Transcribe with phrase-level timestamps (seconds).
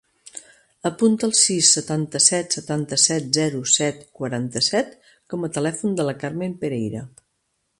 [0.89, 4.97] Apunta el sis, setanta-set, setanta-set, zero, set, quaranta-set
[5.35, 7.05] com a telèfon de la Carmen Pereyra.